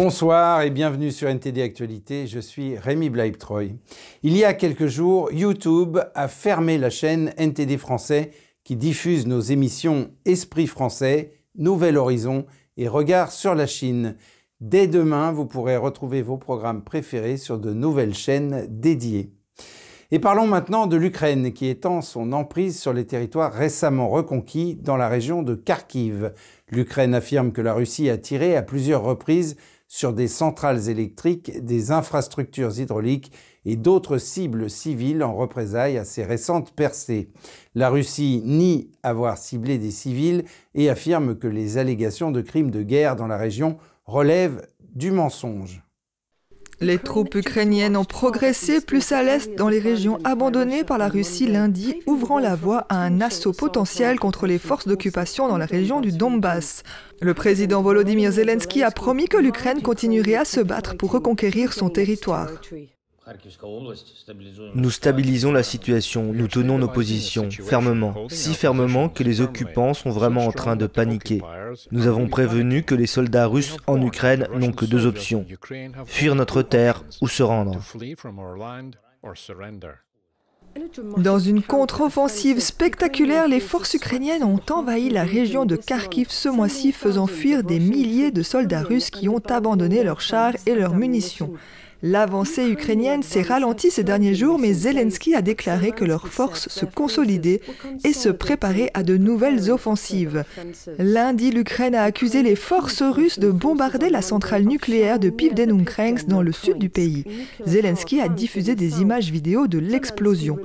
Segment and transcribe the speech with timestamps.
[0.00, 3.70] Bonsoir et bienvenue sur NTD Actualité, je suis Rémi Blaibtroy.
[4.22, 8.30] Il y a quelques jours, YouTube a fermé la chaîne NTD Français
[8.62, 12.46] qui diffuse nos émissions Esprit français, Nouvel Horizon
[12.76, 14.14] et Regard sur la Chine.
[14.60, 19.32] Dès demain, vous pourrez retrouver vos programmes préférés sur de nouvelles chaînes dédiées.
[20.12, 24.96] Et parlons maintenant de l'Ukraine qui étend son emprise sur les territoires récemment reconquis dans
[24.96, 26.32] la région de Kharkiv.
[26.70, 29.56] L'Ukraine affirme que la Russie a tiré à plusieurs reprises
[29.88, 33.32] sur des centrales électriques, des infrastructures hydrauliques
[33.64, 37.30] et d'autres cibles civiles en représailles à ces récentes percées.
[37.74, 42.82] La Russie nie avoir ciblé des civils et affirme que les allégations de crimes de
[42.82, 45.82] guerre dans la région relèvent du mensonge.
[46.80, 51.48] Les troupes ukrainiennes ont progressé plus à l'est dans les régions abandonnées par la Russie
[51.48, 56.00] lundi, ouvrant la voie à un assaut potentiel contre les forces d'occupation dans la région
[56.00, 56.84] du Donbass.
[57.20, 61.90] Le président Volodymyr Zelensky a promis que l'Ukraine continuerait à se battre pour reconquérir son
[61.90, 62.48] territoire.
[64.74, 70.10] Nous stabilisons la situation, nous tenons nos positions fermement, si fermement que les occupants sont
[70.10, 71.42] vraiment en train de paniquer.
[71.90, 75.44] Nous avons prévenu que les soldats russes en Ukraine n'ont que deux options,
[76.06, 77.78] fuir notre terre ou se rendre.
[81.16, 86.92] Dans une contre-offensive spectaculaire, les forces ukrainiennes ont envahi la région de Kharkiv ce mois-ci,
[86.92, 91.52] faisant fuir des milliers de soldats russes qui ont abandonné leurs chars et leurs munitions.
[92.00, 96.84] L'avancée ukrainienne s'est ralentie ces derniers jours, mais Zelensky a déclaré que leurs forces se
[96.84, 97.60] consolidaient
[98.04, 100.44] et se préparaient à de nouvelles offensives.
[100.98, 106.40] Lundi, l'Ukraine a accusé les forces russes de bombarder la centrale nucléaire de Pivdenunkrens dans
[106.40, 107.24] le sud du pays.
[107.66, 110.58] Zelensky a diffusé des images vidéo de l'explosion.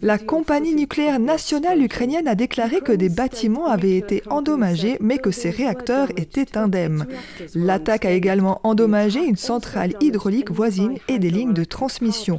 [0.00, 5.32] La compagnie nucléaire nationale ukrainienne a déclaré que des bâtiments avaient été endommagés, mais que
[5.32, 7.06] ses réacteurs étaient indemnes.
[7.54, 10.77] L'attaque a également endommagé une centrale hydraulique voisine
[11.08, 12.38] et des lignes de transmission.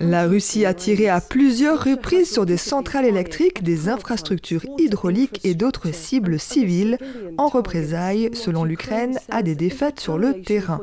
[0.00, 5.54] La Russie a tiré à plusieurs reprises sur des centrales électriques, des infrastructures hydrauliques et
[5.54, 6.98] d'autres cibles civiles
[7.38, 10.80] en représailles, selon l'Ukraine, à des défaites sur le terrain.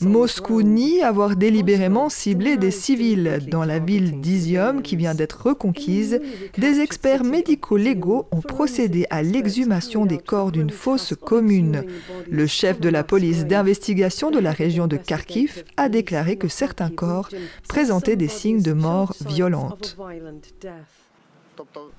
[0.00, 3.40] Moscou nie avoir délibérément ciblé des civils.
[3.50, 6.20] Dans la ville d'Izium, qui vient d'être reconquise,
[6.58, 11.84] des experts médico-légaux ont procédé à l'exhumation des corps d'une fosse commune.
[12.30, 16.90] Le chef de la police d'investigation de la région de Kharkiv a déclaré que certains
[16.90, 17.28] corps
[17.68, 19.96] présentaient des signes de mort violente.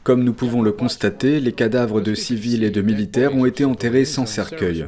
[0.04, 4.06] Comme nous pouvons le constater, les cadavres de civils et de militaires ont été enterrés
[4.06, 4.86] sans cercueil.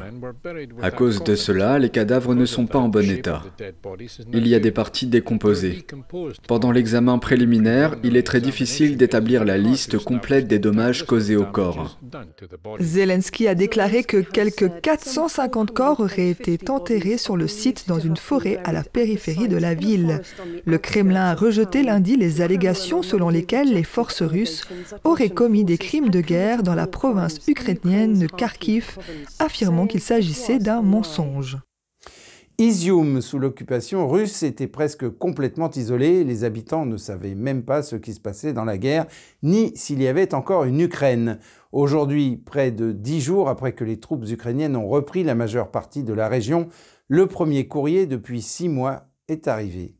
[0.81, 3.43] À cause de cela, les cadavres ne sont pas en bon état.
[4.33, 5.85] Il y a des parties décomposées.
[6.47, 11.45] Pendant l'examen préliminaire, il est très difficile d'établir la liste complète des dommages causés au
[11.45, 11.99] corps.
[12.79, 18.17] Zelensky a déclaré que quelques 450 corps auraient été enterrés sur le site dans une
[18.17, 20.21] forêt à la périphérie de la ville.
[20.65, 24.62] Le Kremlin a rejeté lundi les allégations selon lesquelles les forces russes
[25.03, 28.97] aurait commis des crimes de guerre dans la province ukrainienne de Kharkiv,
[29.39, 31.57] affirmant qu'il s'agissait d'un mensonge.
[32.59, 36.23] Izium, sous l'occupation russe, était presque complètement isolé.
[36.23, 39.07] Les habitants ne savaient même pas ce qui se passait dans la guerre,
[39.41, 41.39] ni s'il y avait encore une Ukraine.
[41.71, 46.03] Aujourd'hui, près de dix jours après que les troupes ukrainiennes ont repris la majeure partie
[46.03, 46.67] de la région,
[47.07, 49.95] le premier courrier depuis six mois est arrivé.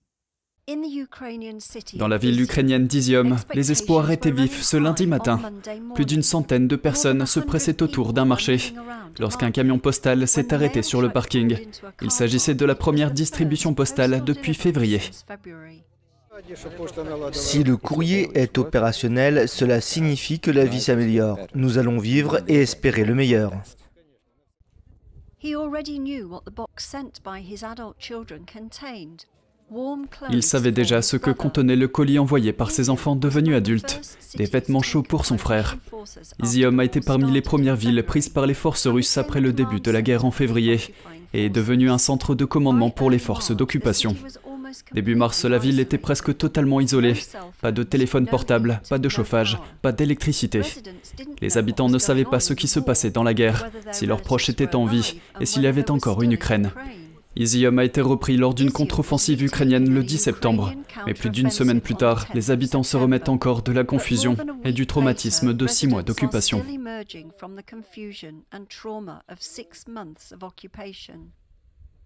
[1.95, 5.41] Dans la ville ukrainienne d'Izium, les espoirs étaient vifs ce lundi matin.
[5.93, 8.73] Plus d'une centaine de personnes se pressaient autour d'un marché
[9.19, 11.57] lorsqu'un camion postal s'est arrêté sur le parking.
[12.01, 15.01] Il s'agissait de la première distribution postale depuis février.
[17.33, 21.39] Si le courrier est opérationnel, cela signifie que la vie s'améliore.
[21.55, 23.51] Nous allons vivre et espérer le meilleur.
[30.29, 34.01] Il savait déjà ce que contenait le colis envoyé par ses enfants devenus adultes,
[34.35, 35.77] des vêtements chauds pour son frère.
[36.43, 39.79] Izium a été parmi les premières villes prises par les forces russes après le début
[39.79, 40.79] de la guerre en février
[41.33, 44.15] et est devenu un centre de commandement pour les forces d'occupation.
[44.93, 47.15] Début mars, la ville était presque totalement isolée.
[47.61, 50.61] Pas de téléphone portable, pas de chauffage, pas d'électricité.
[51.41, 54.49] Les habitants ne savaient pas ce qui se passait dans la guerre, si leurs proches
[54.49, 56.71] étaient en vie et s'il y avait encore une Ukraine.
[57.35, 60.73] Izium a été repris lors d'une contre-offensive ukrainienne le 10 septembre,
[61.07, 64.71] mais plus d'une semaine plus tard, les habitants se remettent encore de la confusion et
[64.71, 66.63] du traumatisme de six mois d'occupation.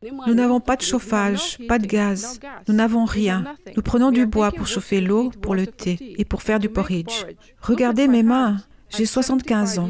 [0.03, 3.43] Nous n'avons pas de chauffage, pas de gaz, nous n'avons rien.
[3.75, 7.25] Nous prenons du bois pour chauffer l'eau, pour le thé et pour faire du porridge.
[7.61, 8.57] Regardez mes mains,
[8.89, 9.89] j'ai 75 ans.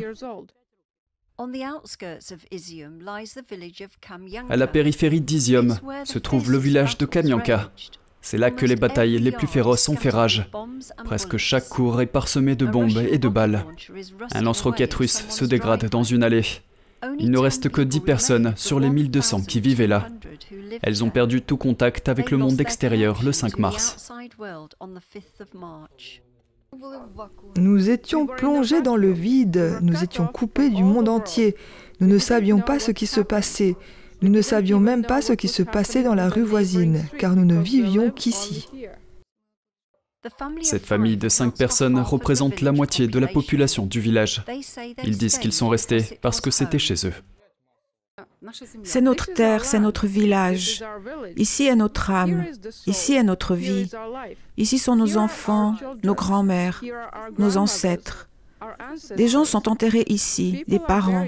[4.50, 7.72] À la périphérie d'Izium se trouve le village de Kamyanka.
[8.22, 10.50] C'est là que les batailles les plus féroces ont fait rage.
[11.06, 13.66] Presque chaque cour est parsemé de bombes et de balles.
[14.34, 16.44] Un lance-roquette russe se dégrade dans une allée.
[17.20, 20.08] Il ne reste que 10 personnes sur les 1200 qui vivaient là.
[20.82, 24.12] Elles ont perdu tout contact avec le monde extérieur le 5 mars.
[27.58, 31.56] Nous étions plongés dans le vide, nous étions coupés du monde entier.
[32.00, 33.76] Nous ne savions pas ce qui se passait.
[34.22, 37.46] Nous ne savions même pas ce qui se passait dans la rue voisine, car nous
[37.46, 38.68] ne vivions qu'ici.
[40.62, 44.44] Cette famille de cinq personnes représente la moitié de la population du village.
[45.04, 47.14] Ils disent qu'ils sont restés parce que c'était chez eux.
[48.84, 50.84] C'est notre terre, c'est notre village.
[51.36, 52.46] Ici est notre âme,
[52.86, 53.90] ici est notre vie.
[54.58, 56.84] Ici sont nos enfants, nos grands-mères,
[57.38, 58.30] nos ancêtres.
[59.16, 61.28] Des gens sont enterrés ici, des parents.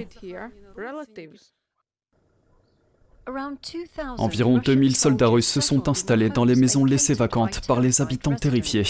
[4.18, 8.34] Environ 2000 soldats russes se sont installés dans les maisons laissées vacantes par les habitants
[8.34, 8.84] terrifiés.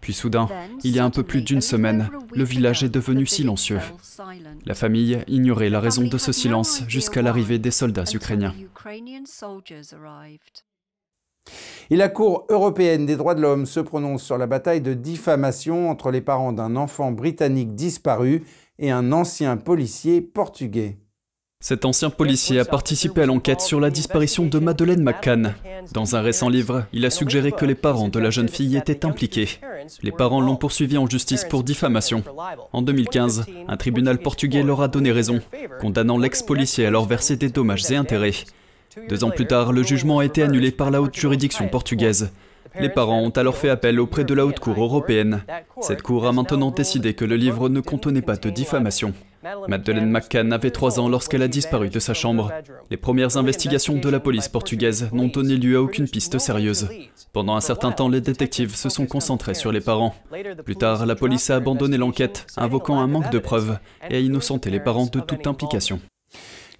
[0.00, 0.48] Puis soudain,
[0.82, 3.80] il y a un peu plus d'une semaine, le village est devenu silencieux.
[4.64, 8.54] La famille ignorait la raison de ce silence jusqu'à l'arrivée des soldats ukrainiens.
[11.90, 15.90] Et la Cour européenne des droits de l'homme se prononce sur la bataille de diffamation
[15.90, 18.44] entre les parents d'un enfant britannique disparu
[18.78, 20.98] et un ancien policier portugais.
[21.62, 25.54] Cet ancien policier a participé à l'enquête sur la disparition de Madeleine McCann.
[25.92, 29.04] Dans un récent livre, il a suggéré que les parents de la jeune fille étaient
[29.04, 29.60] impliqués.
[30.02, 32.24] Les parents l'ont poursuivi en justice pour diffamation.
[32.72, 35.40] En 2015, un tribunal portugais leur a donné raison,
[35.82, 38.32] condamnant l'ex-policier à leur verser des dommages et intérêts.
[39.10, 42.32] Deux ans plus tard, le jugement a été annulé par la haute juridiction portugaise.
[42.80, 45.42] Les parents ont alors fait appel auprès de la Haute Cour européenne.
[45.82, 49.12] Cette Cour a maintenant décidé que le livre ne contenait pas de diffamation.
[49.68, 52.52] Madeleine McCann avait trois ans lorsqu'elle a disparu de sa chambre.
[52.90, 56.88] Les premières investigations de la police portugaise n'ont donné lieu à aucune piste sérieuse.
[57.32, 60.14] Pendant un certain temps, les détectives se sont concentrés sur les parents.
[60.64, 63.78] Plus tard, la police a abandonné l'enquête, invoquant un manque de preuves
[64.10, 66.00] et a innocenté les parents de toute implication.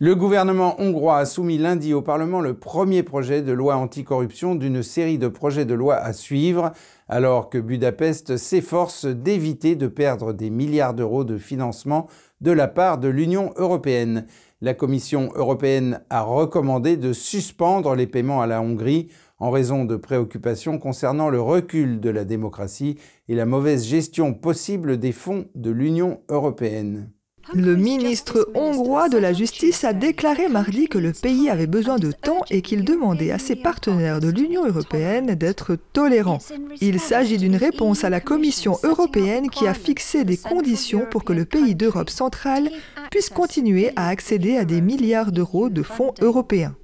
[0.02, 4.82] Le gouvernement hongrois a soumis lundi au Parlement le premier projet de loi anticorruption d'une
[4.82, 6.72] série de projets de loi à suivre,
[7.06, 12.06] alors que Budapest s'efforce d'éviter de perdre des milliards d'euros de financement
[12.40, 14.24] de la part de l'Union européenne.
[14.62, 19.08] La Commission européenne a recommandé de suspendre les paiements à la Hongrie
[19.38, 22.96] en raison de préoccupations concernant le recul de la démocratie
[23.28, 27.10] et la mauvaise gestion possible des fonds de l'Union européenne.
[27.54, 32.12] Le ministre hongrois de la Justice a déclaré mardi que le pays avait besoin de
[32.12, 36.38] temps et qu'il demandait à ses partenaires de l'Union européenne d'être tolérants.
[36.80, 41.32] Il s'agit d'une réponse à la Commission européenne qui a fixé des conditions pour que
[41.32, 42.70] le pays d'Europe centrale
[43.10, 46.74] puisse continuer à accéder à des milliards d'euros de fonds européens.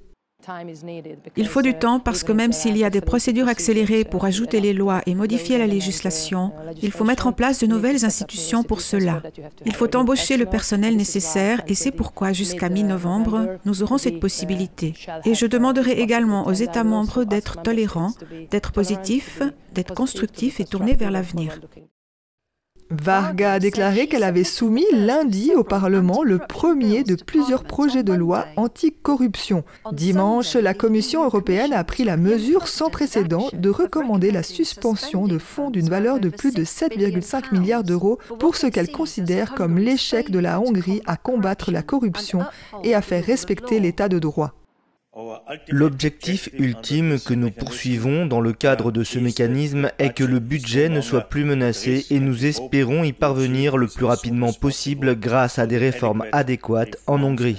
[1.35, 4.59] Il faut du temps parce que même s'il y a des procédures accélérées pour ajouter
[4.61, 6.51] les lois et modifier la législation,
[6.81, 9.21] il faut mettre en place de nouvelles institutions pour cela.
[9.65, 14.93] Il faut embaucher le personnel nécessaire et c'est pourquoi jusqu'à mi-novembre, nous aurons cette possibilité.
[15.25, 18.13] Et je demanderai également aux États membres d'être tolérants,
[18.51, 19.41] d'être positifs,
[19.73, 21.59] d'être constructifs et tournés vers l'avenir.
[22.89, 28.13] Varga a déclaré qu'elle avait soumis lundi au Parlement le premier de plusieurs projets de
[28.13, 29.63] loi anti-corruption.
[29.91, 35.37] Dimanche, la Commission européenne a pris la mesure sans précédent de recommander la suspension de
[35.37, 40.31] fonds d'une valeur de plus de 7,5 milliards d'euros pour ce qu'elle considère comme l'échec
[40.31, 42.41] de la Hongrie à combattre la corruption
[42.83, 44.53] et à faire respecter l'état de droit.
[45.69, 50.89] L'objectif ultime que nous poursuivons dans le cadre de ce mécanisme est que le budget
[50.89, 55.65] ne soit plus menacé et nous espérons y parvenir le plus rapidement possible grâce à
[55.65, 57.57] des réformes adéquates en Hongrie.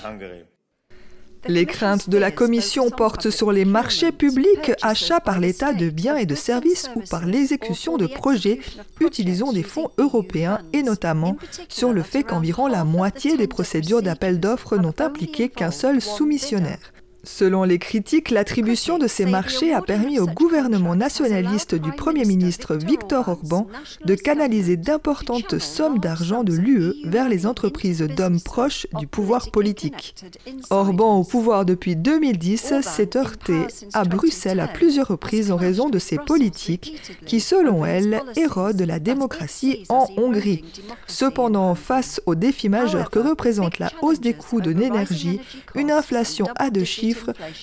[1.46, 6.16] Les craintes de la Commission portent sur les marchés publics, achats par l'État de biens
[6.16, 8.60] et de services ou par l'exécution de projets
[9.00, 11.36] utilisant des fonds européens et notamment
[11.68, 16.92] sur le fait qu'environ la moitié des procédures d'appel d'offres n'ont impliqué qu'un seul soumissionnaire.
[17.30, 22.74] Selon les critiques, l'attribution de ces marchés a permis au gouvernement nationaliste du Premier ministre
[22.74, 23.68] Viktor Orban
[24.04, 30.14] de canaliser d'importantes sommes d'argent de l'UE vers les entreprises d'hommes proches du pouvoir politique.
[30.70, 35.98] Orban, au pouvoir depuis 2010, s'est heurté à Bruxelles à plusieurs reprises en raison de
[35.98, 40.64] ses politiques qui, selon elle, érodent la démocratie en Hongrie.
[41.06, 45.40] Cependant, face aux défis majeurs que représente la hausse des coûts de l'énergie,
[45.74, 47.17] une inflation à deux chiffres,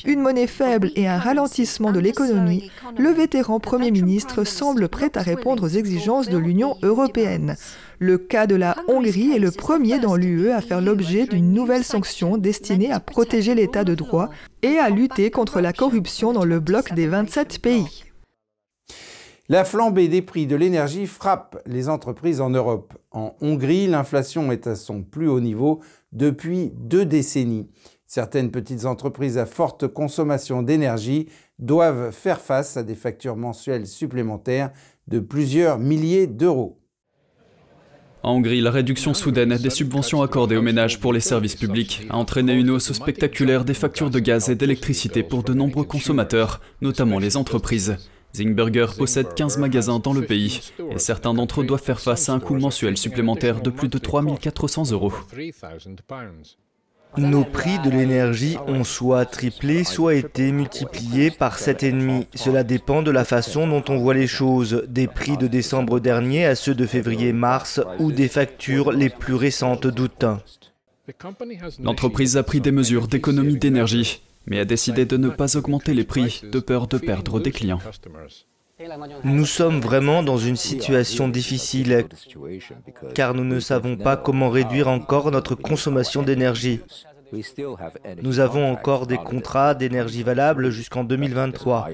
[0.06, 5.22] une monnaie faible et un ralentissement de l'économie, le vétéran Premier ministre semble prêt à
[5.22, 7.56] répondre aux exigences de l'Union européenne.
[8.00, 11.84] Le cas de la Hongrie est le premier dans l'UE à faire l'objet d'une nouvelle
[11.84, 14.30] sanction destinée à protéger l'état de droit
[14.62, 18.04] et à lutter contre la corruption dans le bloc des 27 pays.
[19.48, 22.96] La flambée des prix de l'énergie frappe les entreprises en Europe.
[23.12, 25.82] En Hongrie, l'inflation est à son plus haut niveau
[26.14, 27.70] depuis deux décennies.
[28.16, 31.28] Certaines petites entreprises à forte consommation d'énergie
[31.60, 34.72] doivent faire face à des factures mensuelles supplémentaires
[35.10, 36.80] de plusieurs milliers d'euros.
[38.24, 42.16] En Hongrie, la réduction soudaine des subventions accordées aux ménages pour les services publics a
[42.16, 47.20] entraîné une hausse spectaculaire des factures de gaz et d'électricité pour de nombreux consommateurs, notamment
[47.20, 47.98] les entreprises.
[48.34, 52.32] Zingberger possède 15 magasins dans le pays et certains d'entre eux doivent faire face à
[52.32, 55.12] un coût mensuel supplémentaire de plus de 3400 euros.
[57.18, 62.26] Nos prix de l'énergie ont soit triplé, soit été multipliés par 7,5.
[62.36, 66.46] Cela dépend de la façon dont on voit les choses, des prix de décembre dernier
[66.46, 70.26] à ceux de février-mars ou des factures les plus récentes d'août.
[71.82, 76.04] L'entreprise a pris des mesures d'économie d'énergie mais a décidé de ne pas augmenter les
[76.04, 77.80] prix de peur de perdre des clients.
[79.24, 82.06] Nous sommes vraiment dans une situation difficile
[83.14, 86.82] car nous ne savons pas comment réduire encore notre consommation d'énergie.
[88.22, 91.90] Nous avons encore des contrats d'énergie valables jusqu'en 2023,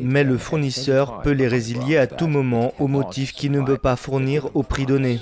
[0.00, 3.96] mais le fournisseur peut les résilier à tout moment au motif qu'il ne peut pas
[3.96, 5.20] fournir au prix donné.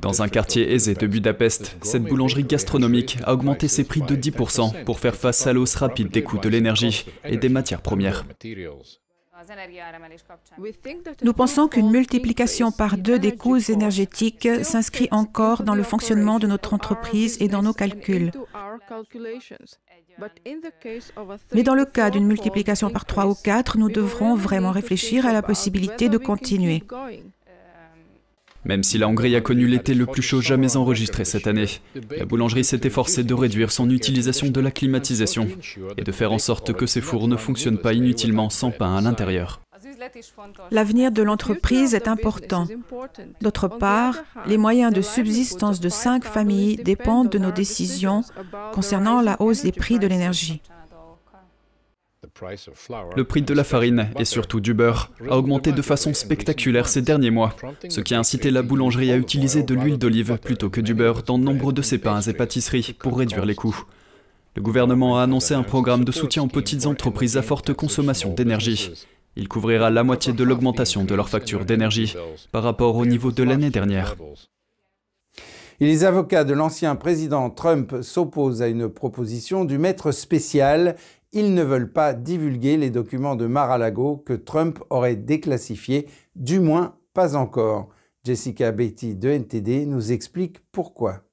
[0.00, 4.84] Dans un quartier aisé de Budapest, cette boulangerie gastronomique a augmenté ses prix de 10%
[4.84, 8.24] pour faire face à l'hausse rapide des coûts de l'énergie et des matières premières.
[11.22, 16.46] Nous pensons qu'une multiplication par deux des coûts énergétiques s'inscrit encore dans le fonctionnement de
[16.46, 18.30] notre entreprise et dans nos calculs.
[21.52, 25.32] Mais dans le cas d'une multiplication par trois ou quatre, nous devrons vraiment réfléchir à
[25.32, 26.82] la possibilité de continuer.
[28.66, 31.66] Même si la Hongrie a connu l'été le plus chaud jamais enregistré cette année,
[32.16, 35.48] la boulangerie s'est efforcée de réduire son utilisation de la climatisation
[35.96, 39.00] et de faire en sorte que ses fours ne fonctionnent pas inutilement sans pain à
[39.00, 39.60] l'intérieur.
[40.70, 42.66] L'avenir de l'entreprise est important.
[43.40, 48.22] D'autre part, les moyens de subsistance de cinq familles dépendent de nos décisions
[48.72, 50.60] concernant la hausse des prix de l'énergie.
[53.16, 57.02] Le prix de la farine et surtout du beurre a augmenté de façon spectaculaire ces
[57.02, 57.54] derniers mois,
[57.88, 61.22] ce qui a incité la boulangerie à utiliser de l'huile d'olive plutôt que du beurre
[61.22, 63.84] dans nombre de ses pains et pâtisseries pour réduire les coûts.
[64.54, 68.90] Le gouvernement a annoncé un programme de soutien aux petites entreprises à forte consommation d'énergie.
[69.36, 72.14] Il couvrira la moitié de l'augmentation de leur facture d'énergie
[72.52, 74.16] par rapport au niveau de l'année dernière.
[75.78, 80.96] Les avocats de l'ancien président Trump s'opposent à une proposition du maître spécial
[81.32, 86.96] ils ne veulent pas divulguer les documents de Mar-a-Lago que Trump aurait déclassifiés, du moins
[87.12, 87.88] pas encore.
[88.24, 91.25] Jessica Beatty de NTD nous explique pourquoi.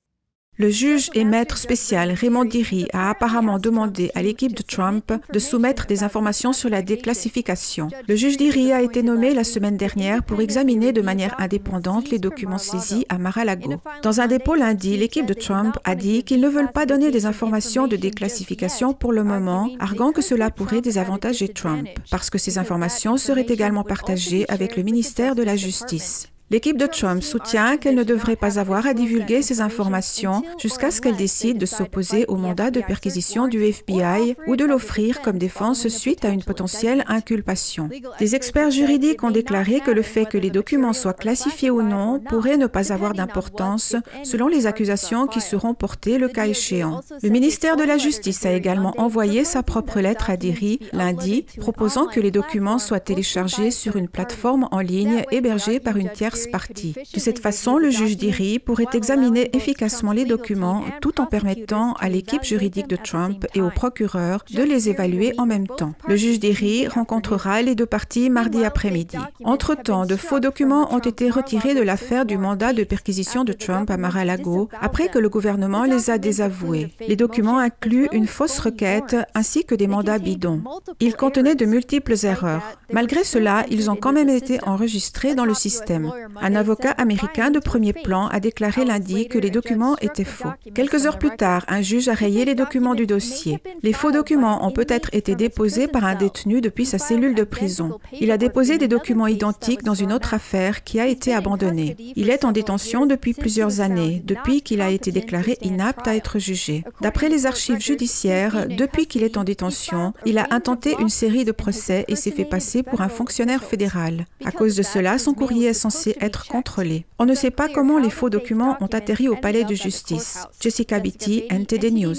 [0.57, 5.39] Le juge et maître spécial Raymond Diri a apparemment demandé à l'équipe de Trump de
[5.39, 7.87] soumettre des informations sur la déclassification.
[8.07, 12.19] Le juge Diri a été nommé la semaine dernière pour examiner de manière indépendante les
[12.19, 13.81] documents saisis à Mar-a-Lago.
[14.03, 17.25] Dans un dépôt lundi, l'équipe de Trump a dit qu'ils ne veulent pas donner des
[17.25, 22.59] informations de déclassification pour le moment, arguant que cela pourrait désavantager Trump, parce que ces
[22.59, 26.27] informations seraient également partagées avec le ministère de la Justice.
[26.53, 31.01] L'équipe de Trump soutient qu'elle ne devrait pas avoir à divulguer ces informations jusqu'à ce
[31.01, 35.87] qu'elle décide de s'opposer au mandat de perquisition du FBI ou de l'offrir comme défense
[35.87, 37.89] suite à une potentielle inculpation.
[38.19, 42.19] Des experts juridiques ont déclaré que le fait que les documents soient classifiés ou non
[42.19, 47.01] pourrait ne pas avoir d'importance selon les accusations qui seront portées le cas échéant.
[47.23, 52.05] Le ministère de la Justice a également envoyé sa propre lettre à Derry lundi proposant
[52.05, 57.19] que les documents soient téléchargés sur une plateforme en ligne hébergée par une tierce De
[57.19, 62.43] cette façon, le juge d'IRI pourrait examiner efficacement les documents tout en permettant à l'équipe
[62.43, 65.93] juridique de Trump et au procureur de les évaluer en même temps.
[66.07, 69.17] Le juge d'IRI rencontrera les deux parties mardi après-midi.
[69.43, 73.89] Entre-temps, de faux documents ont été retirés de l'affaire du mandat de perquisition de Trump
[73.89, 76.91] à Mar-a-Lago après que le gouvernement les a désavoués.
[77.07, 80.63] Les documents incluent une fausse requête ainsi que des mandats bidons.
[80.99, 82.63] Ils contenaient de multiples erreurs.
[82.91, 86.11] Malgré cela, ils ont quand même été enregistrés dans le système.
[86.41, 90.49] Un avocat américain de premier plan a déclaré lundi que les documents étaient faux.
[90.73, 93.59] Quelques heures plus tard, un juge a rayé les documents du dossier.
[93.81, 97.99] Les faux documents ont peut-être été déposés par un détenu depuis sa cellule de prison.
[98.19, 101.95] Il a déposé des documents identiques dans une autre affaire qui a été abandonnée.
[102.15, 106.39] Il est en détention depuis plusieurs années, depuis qu'il a été déclaré inapte à être
[106.39, 106.83] jugé.
[107.01, 111.51] D'après les archives judiciaires, depuis qu'il est en détention, il a intenté une série de
[111.51, 114.25] procès et s'est fait passer pour un fonctionnaire fédéral.
[114.45, 117.05] À cause de cela, son courrier est censé être contrôlé.
[117.19, 120.47] On ne sait pas comment les faux documents ont atterri au palais de justice.
[120.59, 122.15] Jessica Beatty, NTD News.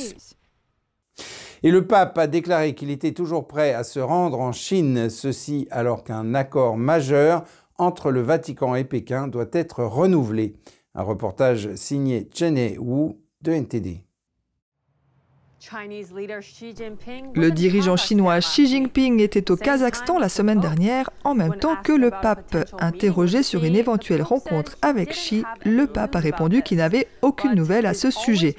[1.63, 5.67] Et le pape a déclaré qu'il était toujours prêt à se rendre en Chine, ceci
[5.71, 7.45] alors qu'un accord majeur
[7.79, 10.57] entre le Vatican et Pékin doit être renouvelé.
[10.95, 14.04] Un reportage signé Chen Wu de NTD.
[17.35, 21.93] Le dirigeant chinois Xi Jinping était au Kazakhstan la semaine dernière, en même temps que
[21.93, 22.57] le pape.
[22.79, 27.87] Interrogé sur une éventuelle rencontre avec Xi, le pape a répondu qu'il n'avait aucune nouvelle
[27.87, 28.57] à ce sujet.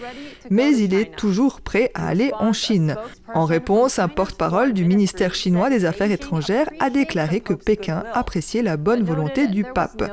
[0.50, 2.96] Mais il est toujours prêt à aller en Chine.
[3.34, 8.62] En réponse, un porte-parole du ministère chinois des Affaires étrangères a déclaré que Pékin appréciait
[8.62, 10.04] la bonne volonté du pape.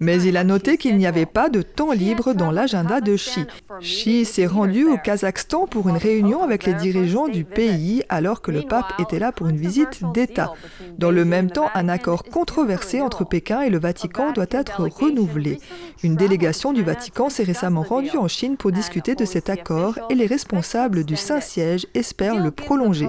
[0.00, 3.44] Mais il a noté qu'il n'y avait pas de temps libre dans l'agenda de Xi.
[3.80, 8.50] Xi s'est rendu au Kazakhstan pour une réunion avec les dirigeants du pays alors que
[8.50, 10.52] le pape était là pour une visite d'État.
[10.98, 15.58] Dans le même temps, un accord controversé entre Pékin et le Vatican doit être renouvelé.
[16.02, 20.14] Une délégation du Vatican s'est récemment rendue en Chine pour discuter de cet accord et
[20.14, 23.08] les responsables du Saint-Siège espèrent le prolonger.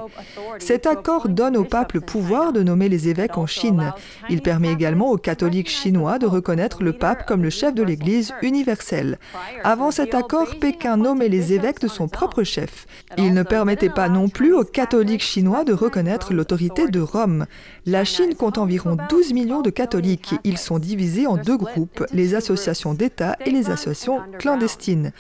[0.60, 3.94] Cet accord donne au pape le pouvoir de nommer les évêques en Chine.
[4.30, 8.34] Il permet également aux catholiques chinois de reconnaître le pape comme le chef de l'Église
[8.42, 9.20] universelle.
[9.64, 12.86] Avant cet accord, Pékin nommait les évêques de son propre chef.
[13.18, 17.46] Il ne permettait pas non plus aux catholiques chinois de reconnaître l'autorité de Rome.
[17.86, 20.34] La Chine compte environ 12 millions de catholiques.
[20.44, 25.12] Ils sont divisés en deux groupes, les associations d'État et les associations clandestines.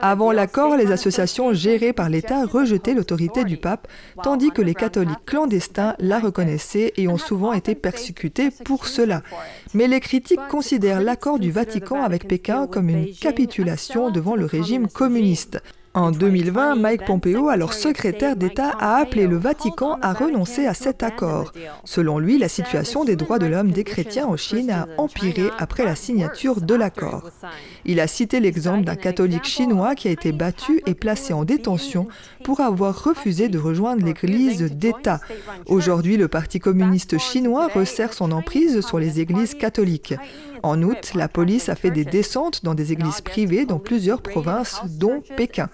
[0.00, 3.79] Avant l'accord, les associations gérées par l'État rejetaient l'autorité du pape,
[4.22, 9.22] tandis que les catholiques clandestins la reconnaissaient et ont souvent été persécutés pour cela.
[9.74, 14.88] Mais les critiques considèrent l'accord du Vatican avec Pékin comme une capitulation devant le régime
[14.88, 15.60] communiste.
[15.92, 21.02] En 2020, Mike Pompeo, alors secrétaire d'État, a appelé le Vatican à renoncer à cet
[21.02, 21.52] accord.
[21.84, 25.84] Selon lui, la situation des droits de l'homme des chrétiens en Chine a empiré après
[25.84, 27.28] la signature de l'accord.
[27.84, 32.06] Il a cité l'exemple d'un catholique chinois qui a été battu et placé en détention
[32.44, 35.20] pour avoir refusé de rejoindre l'Église d'État.
[35.66, 40.14] Aujourd'hui, le Parti communiste chinois resserre son emprise sur les églises catholiques.
[40.62, 44.80] En août, la police a fait des descentes dans des églises privées dans plusieurs provinces,
[44.98, 45.68] dont Pékin.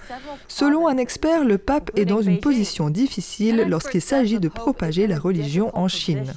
[0.49, 5.19] Selon un expert, le pape est dans une position difficile lorsqu'il s'agit de propager la
[5.19, 6.33] religion en Chine.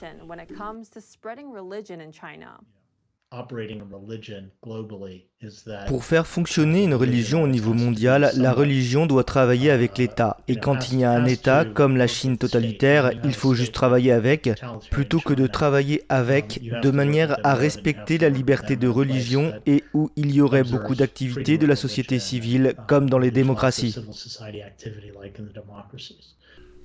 [5.88, 10.38] Pour faire fonctionner une religion au niveau mondial, la religion doit travailler avec l'État.
[10.48, 14.14] Et quand il y a un État comme la Chine totalitaire, il faut juste travailler
[14.14, 14.50] avec,
[14.90, 20.10] plutôt que de travailler avec, de manière à respecter la liberté de religion et où
[20.16, 23.96] il y aurait beaucoup d'activités de la société civile comme dans les démocraties.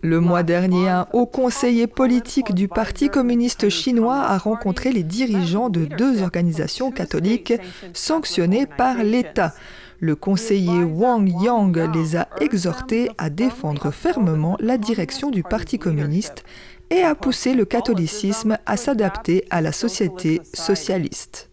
[0.04, 5.70] Le mois dernier, un haut conseiller politique du Parti communiste chinois a rencontré les dirigeants
[5.70, 7.54] de deux organisations catholiques
[7.94, 9.54] sanctionnées par l'État.
[10.00, 16.44] Le conseiller Wang Yang les a exhortés à défendre fermement la direction du Parti communiste
[16.90, 21.50] et à pousser le catholicisme à s'adapter à la société socialiste.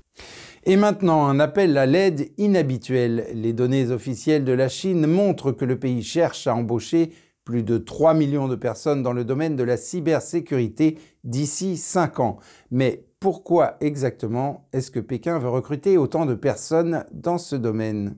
[0.66, 3.28] Et maintenant, un appel à l'aide inhabituel.
[3.34, 7.78] Les données officielles de la Chine montrent que le pays cherche à embaucher plus de
[7.78, 12.38] 3 millions de personnes dans le domaine de la cybersécurité d'ici 5 ans.
[12.70, 18.18] Mais pourquoi exactement est-ce que Pékin veut recruter autant de personnes dans ce domaine?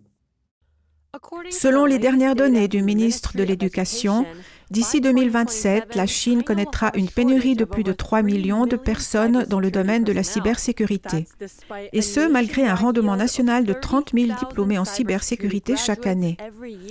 [1.51, 4.25] Selon les dernières données du ministre de l'Éducation,
[4.73, 9.59] D'ici 2027, la Chine connaîtra une pénurie de plus de 3 millions de personnes dans
[9.59, 11.27] le domaine de la cybersécurité.
[11.93, 16.37] Et ce, malgré un rendement national de 30 000 diplômés en cybersécurité chaque année.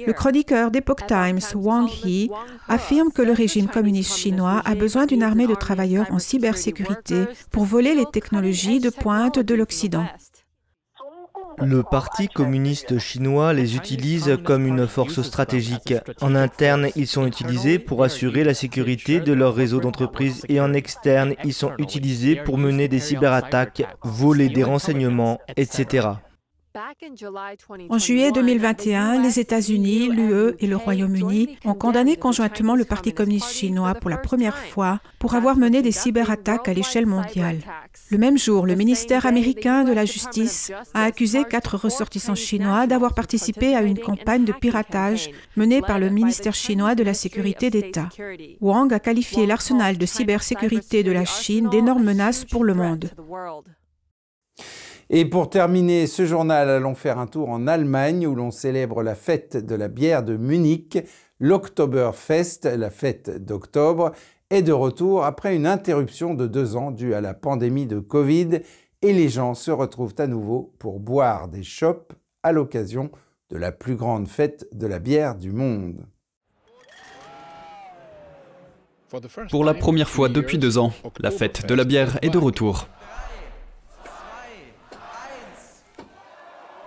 [0.06, 2.30] Le chroniqueur d'Epoch Times, Wang He,
[2.68, 7.64] affirme que le régime communiste chinois a besoin d'une armée de travailleurs en cybersécurité pour
[7.64, 10.06] voler les technologies de pointe de l'Occident.
[11.58, 15.94] Le Parti communiste chinois les utilise comme une force stratégique.
[16.20, 20.72] En interne, ils sont utilisés pour assurer la sécurité de leur réseau d'entreprises et en
[20.72, 26.08] externe, ils sont utilisés pour mener des cyberattaques, voler des renseignements, etc.
[27.90, 33.50] En juillet 2021, les États-Unis, l'UE et le Royaume-Uni ont condamné conjointement le Parti communiste
[33.50, 37.58] chinois pour la première fois pour avoir mené des cyberattaques à l'échelle mondiale.
[38.10, 43.14] Le même jour, le ministère américain de la Justice a accusé quatre ressortissants chinois d'avoir
[43.14, 48.08] participé à une campagne de piratage menée par le ministère chinois de la Sécurité d'État.
[48.60, 53.10] Wang a qualifié l'arsenal de cybersécurité de la Chine d'énormes menaces pour le monde.
[55.14, 59.14] Et pour terminer ce journal, allons faire un tour en Allemagne où l'on célèbre la
[59.14, 60.98] fête de la bière de Munich.
[61.38, 64.12] L'Oktoberfest, la fête d'octobre,
[64.48, 68.60] est de retour après une interruption de deux ans due à la pandémie de Covid
[69.02, 73.10] et les gens se retrouvent à nouveau pour boire des chopes à l'occasion
[73.50, 76.06] de la plus grande fête de la bière du monde.
[79.50, 82.88] Pour la première fois depuis deux ans, la fête de la bière est de retour.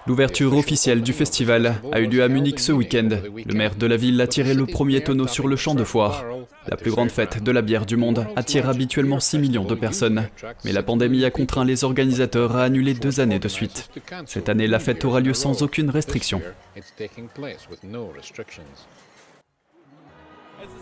[0.07, 3.09] L'ouverture officielle du festival a eu lieu à Munich ce week-end.
[3.45, 6.23] Le maire de la ville a tiré le premier tonneau sur le champ de foire.
[6.67, 10.27] La plus grande fête de la bière du monde attire habituellement 6 millions de personnes.
[10.63, 13.89] Mais la pandémie a contraint les organisateurs à annuler deux années de suite.
[14.27, 16.41] Cette année, la fête aura lieu sans aucune restriction.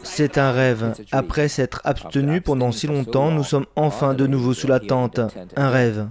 [0.03, 0.93] C'est un rêve.
[1.11, 5.21] Après s'être abstenu pendant si longtemps, nous sommes enfin de nouveau sous la tente.
[5.55, 6.07] Un rêve.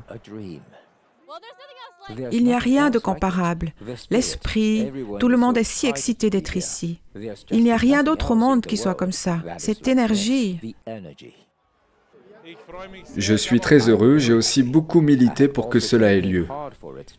[2.32, 3.72] Il n'y a rien de comparable.
[4.10, 7.00] L'esprit, tout le monde est si excité d'être ici.
[7.50, 9.42] Il n'y a rien d'autre au monde qui soit comme ça.
[9.58, 10.74] Cette énergie.
[13.16, 16.46] Je suis très heureux, j'ai aussi beaucoup milité pour que cela ait lieu.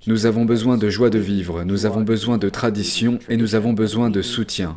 [0.08, 3.74] Nous avons besoin de joie de vivre, nous avons besoin de tradition et nous avons
[3.74, 4.76] besoin de soutien.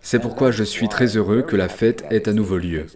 [0.00, 2.86] C'est pourquoi je suis très heureux que la fête ait à nouveau lieu.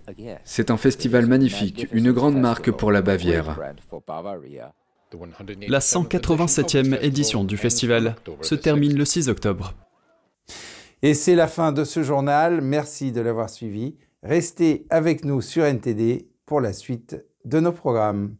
[0.44, 3.58] C'est un festival magnifique, une grande marque pour la Bavière.
[5.68, 9.74] La 187e édition du festival se termine le 6 octobre.
[11.02, 12.60] Et c'est la fin de ce journal.
[12.60, 13.96] Merci de l'avoir suivi.
[14.22, 18.36] Restez avec nous sur NTD pour la suite de nos programmes.